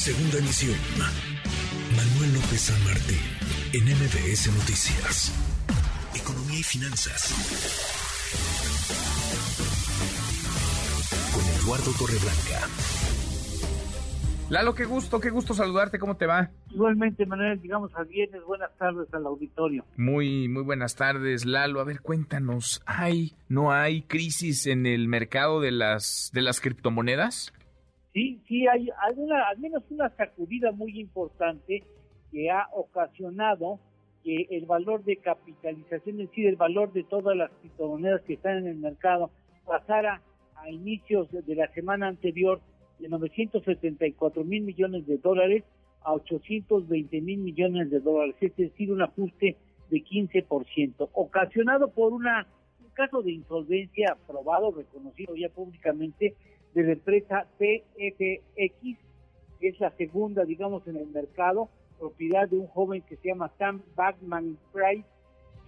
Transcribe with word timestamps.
Segunda 0.00 0.38
emisión. 0.38 0.78
Manuel 1.94 2.32
López 2.32 2.58
San 2.58 2.84
Martín, 2.84 3.20
en 3.74 3.84
MBS 3.84 4.50
Noticias. 4.56 5.30
Economía 6.18 6.58
y 6.58 6.62
finanzas. 6.62 7.28
Con 11.34 11.44
Eduardo 11.44 11.92
Torreblanca. 11.98 12.66
Lalo, 14.48 14.74
qué 14.74 14.86
gusto, 14.86 15.20
qué 15.20 15.28
gusto 15.28 15.52
saludarte, 15.52 15.98
¿cómo 15.98 16.16
te 16.16 16.24
va? 16.24 16.48
Igualmente, 16.70 17.26
Manuel, 17.26 17.60
digamos 17.60 17.94
al 17.94 18.06
viernes, 18.06 18.42
buenas 18.46 18.74
tardes 18.78 19.12
al 19.12 19.26
auditorio. 19.26 19.84
Muy, 19.98 20.48
muy 20.48 20.62
buenas 20.62 20.96
tardes, 20.96 21.44
Lalo. 21.44 21.78
A 21.78 21.84
ver, 21.84 22.00
cuéntanos, 22.00 22.80
¿hay, 22.86 23.34
no 23.50 23.70
hay 23.70 24.00
crisis 24.00 24.66
en 24.66 24.86
el 24.86 25.08
mercado 25.08 25.60
de 25.60 25.72
las, 25.72 26.30
de 26.32 26.40
las 26.40 26.62
criptomonedas? 26.62 27.52
Sí, 28.12 28.40
sí, 28.48 28.66
hay, 28.66 28.88
alguna, 29.02 29.48
al 29.48 29.58
menos 29.58 29.84
una 29.90 30.08
sacudida 30.16 30.72
muy 30.72 30.98
importante 30.98 31.84
que 32.32 32.50
ha 32.50 32.68
ocasionado 32.72 33.78
que 34.24 34.46
el 34.50 34.66
valor 34.66 35.04
de 35.04 35.16
capitalización, 35.16 36.20
es 36.20 36.28
decir, 36.28 36.46
el 36.46 36.56
valor 36.56 36.92
de 36.92 37.04
todas 37.04 37.36
las 37.36 37.50
criptomonedas 37.60 38.22
que 38.22 38.34
están 38.34 38.58
en 38.58 38.66
el 38.66 38.76
mercado, 38.76 39.30
pasara 39.64 40.20
a 40.56 40.70
inicios 40.70 41.28
de 41.30 41.54
la 41.54 41.72
semana 41.72 42.08
anterior 42.08 42.60
de 42.98 43.08
974 43.08 44.44
mil 44.44 44.62
millones 44.62 45.06
de 45.06 45.16
dólares 45.18 45.64
a 46.02 46.12
820 46.12 47.20
mil 47.20 47.38
millones 47.38 47.90
de 47.90 48.00
dólares, 48.00 48.36
es 48.40 48.54
decir, 48.56 48.92
un 48.92 49.02
ajuste 49.02 49.56
de 49.90 50.04
15%, 50.04 51.08
ocasionado 51.12 51.90
por 51.90 52.12
una, 52.12 52.46
un 52.80 52.90
caso 52.90 53.22
de 53.22 53.32
insolvencia 53.32 54.12
aprobado, 54.12 54.70
reconocido 54.72 55.34
ya 55.36 55.48
públicamente, 55.48 56.34
de 56.74 56.82
la 56.82 56.92
empresa 56.92 57.46
que 57.58 57.84
es 59.68 59.78
la 59.78 59.90
segunda, 59.96 60.44
digamos, 60.44 60.86
en 60.86 60.96
el 60.96 61.06
mercado, 61.08 61.68
propiedad 61.98 62.48
de 62.48 62.56
un 62.56 62.66
joven 62.68 63.02
que 63.02 63.16
se 63.16 63.28
llama 63.28 63.52
Sam 63.58 63.82
Bagman 63.94 64.56
Price, 64.72 65.04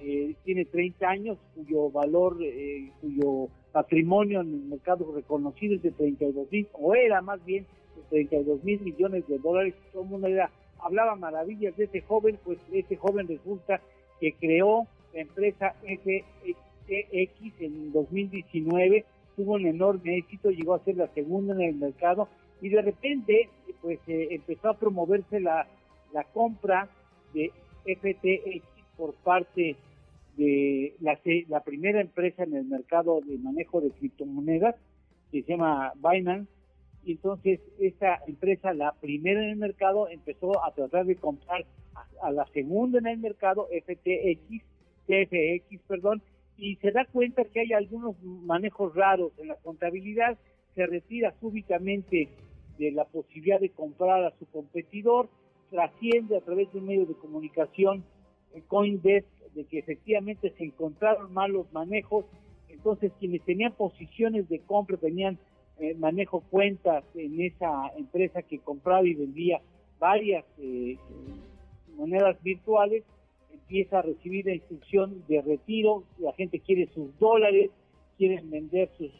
eh, 0.00 0.34
tiene 0.44 0.64
30 0.64 1.08
años, 1.08 1.38
cuyo 1.54 1.90
valor, 1.90 2.38
eh, 2.40 2.90
cuyo 3.00 3.48
patrimonio 3.72 4.40
en 4.40 4.54
el 4.54 4.62
mercado 4.62 5.12
reconocido 5.14 5.74
es 5.74 5.82
de 5.82 5.90
32 5.90 6.50
mil, 6.50 6.68
o 6.72 6.94
era 6.94 7.20
más 7.20 7.44
bien 7.44 7.66
de 7.96 8.02
32 8.08 8.64
mil 8.64 8.80
millones 8.80 9.26
de 9.28 9.38
dólares. 9.38 9.74
Todo 9.92 10.04
el 10.04 10.08
mundo 10.08 10.28
era, 10.28 10.50
hablaba 10.78 11.16
maravillas 11.16 11.76
de 11.76 11.84
ese 11.84 12.00
joven, 12.00 12.38
pues 12.44 12.58
ese 12.72 12.96
joven 12.96 13.28
resulta 13.28 13.80
que 14.20 14.32
creó 14.34 14.86
la 15.12 15.20
empresa 15.20 15.74
FX 15.82 17.60
en 17.60 17.92
2019, 17.92 19.04
tuvo 19.40 19.54
un 19.54 19.66
enorme 19.66 20.18
éxito, 20.18 20.50
llegó 20.50 20.74
a 20.74 20.84
ser 20.84 20.96
la 20.96 21.08
segunda 21.14 21.54
en 21.54 21.62
el 21.62 21.74
mercado 21.76 22.28
y 22.60 22.68
de 22.68 22.82
repente 22.82 23.48
pues 23.80 23.98
eh, 24.06 24.28
empezó 24.32 24.68
a 24.68 24.74
promoverse 24.74 25.40
la, 25.40 25.66
la 26.12 26.24
compra 26.24 26.90
de 27.32 27.50
FTX 27.86 28.62
por 28.98 29.14
parte 29.14 29.76
de 30.36 30.94
la, 31.00 31.18
la 31.48 31.60
primera 31.60 32.02
empresa 32.02 32.42
en 32.42 32.54
el 32.54 32.66
mercado 32.66 33.22
de 33.26 33.38
manejo 33.38 33.80
de 33.80 33.92
criptomonedas, 33.92 34.76
que 35.32 35.42
se 35.42 35.52
llama 35.52 35.94
Binance, 35.96 36.50
y 37.02 37.12
entonces 37.12 37.60
esta 37.78 38.20
empresa, 38.26 38.74
la 38.74 38.92
primera 38.92 39.42
en 39.42 39.50
el 39.50 39.56
mercado, 39.56 40.06
empezó 40.10 40.62
a 40.62 40.74
tratar 40.74 41.06
de 41.06 41.16
comprar 41.16 41.64
a, 42.20 42.30
la 42.30 42.44
segunda 42.48 42.98
en 42.98 43.06
el 43.06 43.18
mercado, 43.18 43.68
FTX, 43.72 44.62
TFX, 45.06 45.80
perdón, 45.88 46.20
y 46.60 46.76
se 46.76 46.92
da 46.92 47.06
cuenta 47.06 47.44
que 47.44 47.60
hay 47.60 47.72
algunos 47.72 48.14
manejos 48.22 48.94
raros 48.94 49.32
en 49.38 49.48
la 49.48 49.56
contabilidad, 49.56 50.38
se 50.74 50.86
retira 50.86 51.34
súbitamente 51.40 52.28
de 52.78 52.92
la 52.92 53.06
posibilidad 53.06 53.58
de 53.58 53.70
comprar 53.70 54.24
a 54.24 54.38
su 54.38 54.46
competidor, 54.46 55.28
trasciende 55.70 56.36
a 56.36 56.40
través 56.40 56.70
de 56.72 56.78
un 56.78 56.86
medio 56.86 57.06
de 57.06 57.14
comunicación, 57.14 58.04
Coindesk, 58.68 59.26
de 59.54 59.64
que 59.64 59.78
efectivamente 59.78 60.52
se 60.56 60.64
encontraron 60.64 61.32
malos 61.32 61.72
manejos, 61.72 62.26
entonces 62.68 63.12
quienes 63.18 63.42
tenían 63.42 63.72
posiciones 63.72 64.48
de 64.48 64.60
compra, 64.60 64.96
tenían 64.96 65.38
eh, 65.78 65.94
manejo 65.94 66.40
cuentas 66.50 67.04
en 67.14 67.40
esa 67.40 67.90
empresa 67.96 68.42
que 68.42 68.58
compraba 68.58 69.06
y 69.06 69.14
vendía 69.14 69.60
varias 69.98 70.44
eh, 70.58 70.98
monedas 71.96 72.40
virtuales, 72.42 73.04
empieza 73.70 74.00
a 74.00 74.02
recibir 74.02 74.46
la 74.46 74.54
instrucción 74.54 75.22
de 75.28 75.40
retiro, 75.42 76.02
la 76.18 76.32
gente 76.32 76.58
quiere 76.58 76.88
sus 76.92 77.16
dólares, 77.20 77.70
quieren 78.18 78.50
vender 78.50 78.90
sus, 78.98 79.12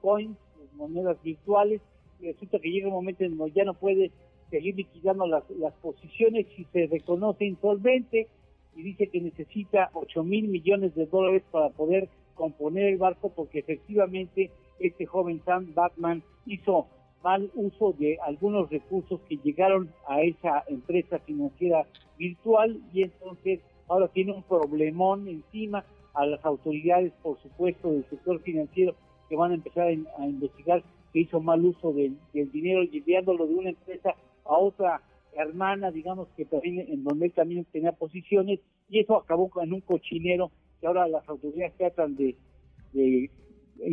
coins, 0.00 0.38
sus 0.54 0.72
monedas 0.74 1.20
virtuales, 1.24 1.80
y 2.20 2.28
resulta 2.28 2.60
que 2.60 2.70
llega 2.70 2.86
un 2.86 2.94
momento 2.94 3.24
en 3.24 3.36
donde 3.36 3.52
ya 3.52 3.64
no 3.64 3.74
puede 3.74 4.12
seguir 4.48 4.76
liquidando 4.76 5.26
las, 5.26 5.42
las 5.50 5.74
posiciones 5.74 6.46
y 6.56 6.66
se 6.66 6.86
reconoce 6.86 7.46
insolvente, 7.46 8.28
y 8.76 8.82
dice 8.82 9.08
que 9.08 9.20
necesita 9.20 9.90
8 9.92 10.22
mil 10.22 10.46
millones 10.46 10.94
de 10.94 11.06
dólares 11.06 11.42
para 11.50 11.70
poder 11.70 12.08
componer 12.36 12.84
el 12.84 12.96
barco 12.96 13.32
porque 13.34 13.58
efectivamente 13.58 14.52
este 14.78 15.04
joven 15.04 15.42
Sam 15.44 15.74
Batman 15.74 16.22
hizo 16.46 16.86
mal 17.22 17.50
uso 17.54 17.94
de 17.98 18.18
algunos 18.26 18.70
recursos 18.70 19.20
que 19.28 19.36
llegaron 19.38 19.92
a 20.06 20.22
esa 20.22 20.64
empresa 20.68 21.18
financiera 21.20 21.86
virtual 22.18 22.80
y 22.92 23.02
entonces 23.02 23.60
ahora 23.88 24.08
tiene 24.08 24.32
un 24.32 24.42
problemón 24.42 25.28
encima 25.28 25.84
a 26.14 26.26
las 26.26 26.44
autoridades, 26.44 27.12
por 27.22 27.40
supuesto, 27.40 27.90
del 27.92 28.04
sector 28.10 28.40
financiero 28.40 28.94
que 29.28 29.36
van 29.36 29.52
a 29.52 29.54
empezar 29.54 29.88
a, 29.88 30.26
investigar 30.26 30.82
que 31.12 31.20
hizo 31.20 31.40
mal 31.40 31.64
uso 31.64 31.92
del, 31.92 32.18
dinero 32.32 32.82
y 32.82 32.98
enviándolo 32.98 33.46
de 33.46 33.54
una 33.54 33.70
empresa 33.70 34.14
a 34.44 34.52
otra 34.56 35.00
hermana, 35.32 35.90
digamos 35.90 36.28
que 36.36 36.44
también 36.44 36.80
en 36.88 37.04
donde 37.04 37.26
él 37.26 37.32
también 37.32 37.64
tenía 37.66 37.92
posiciones, 37.92 38.60
y 38.88 39.00
eso 39.00 39.16
acabó 39.16 39.50
en 39.62 39.72
un 39.72 39.80
cochinero 39.80 40.50
que 40.80 40.86
ahora 40.86 41.06
las 41.06 41.28
autoridades 41.28 41.76
tratan 41.76 42.16
de, 42.16 42.34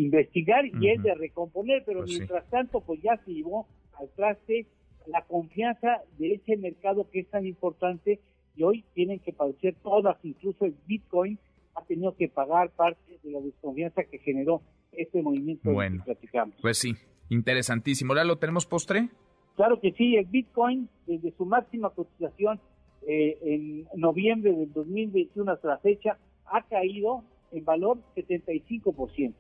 investigar 0.06 0.66
y 0.66 0.90
es 0.90 1.04
de 1.04 1.14
recomponer, 1.16 1.84
pero 1.86 2.00
pues 2.00 2.12
mientras 2.12 2.50
tanto, 2.50 2.82
pues 2.82 3.02
ya 3.02 3.18
se 3.26 3.34
llevó 3.34 3.68
al 4.00 4.10
traste 4.16 4.68
la 5.08 5.22
confianza 5.24 6.02
de 6.18 6.34
ese 6.34 6.58
mercado 6.58 7.08
que 7.12 7.20
es 7.20 7.30
tan 7.30 7.46
importante 7.46 8.20
y 8.56 8.64
hoy 8.64 8.84
tienen 8.94 9.20
que 9.20 9.34
padecer 9.34 9.76
todas, 9.84 10.18
incluso 10.24 10.66
el 10.66 10.76
Bitcoin 10.88 11.38
ha 11.76 11.84
tenido 11.84 12.16
que 12.16 12.30
pagar 12.30 12.70
parte 12.72 13.20
de 13.22 13.32
la 13.32 13.42
desconfianza 13.42 14.04
que 14.04 14.18
generó 14.20 14.62
este 14.94 15.22
movimiento 15.22 15.72
bueno, 15.72 15.98
que 16.00 16.14
platicamos. 16.14 16.56
Pues 16.62 16.78
sí, 16.78 16.94
interesantísimo. 17.30 18.14
¿Ahora 18.14 18.24
lo 18.24 18.38
tenemos 18.38 18.66
postre? 18.66 19.10
Claro 19.56 19.80
que 19.80 19.92
sí, 19.92 20.16
el 20.16 20.26
Bitcoin 20.26 20.90
desde 21.06 21.32
su 21.32 21.46
máxima 21.46 21.90
cotización 21.90 22.60
eh, 23.08 23.38
en 23.42 23.88
noviembre 23.96 24.54
del 24.54 24.72
2021 24.74 25.52
hasta 25.52 25.68
la 25.68 25.78
fecha 25.80 26.18
ha 26.46 26.62
caído 26.64 27.24
en 27.52 27.64
valor 27.66 28.00
75%. 28.16 29.34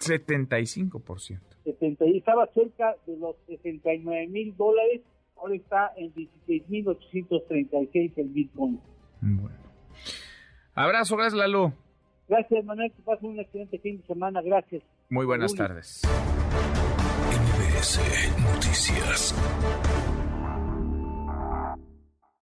75%. 0.00 1.40
70, 1.64 2.04
estaba 2.06 2.46
cerca 2.54 2.96
de 3.06 3.16
los 3.16 3.36
69 3.46 4.28
mil 4.28 4.56
dólares, 4.56 5.02
ahora 5.36 5.54
está 5.54 5.92
en 5.96 6.12
16 6.14 6.68
mil 6.68 6.88
836 6.88 8.12
el 8.16 8.28
Bitcoin. 8.28 8.80
Bueno. 9.20 9.56
Abrazo, 10.74 11.16
gracias 11.16 11.38
Lalo. 11.38 11.74
Gracias 12.28 12.64
Manuel, 12.64 12.92
que 12.92 13.02
pasen 13.02 13.30
un 13.30 13.40
excelente 13.40 13.78
fin 13.78 13.98
de 13.98 14.06
semana, 14.06 14.40
gracias. 14.40 14.82
Muy 15.10 15.26
buenas 15.26 15.54
tardes. 15.54 16.02
MBS 17.30 18.00
Noticias. 18.40 19.34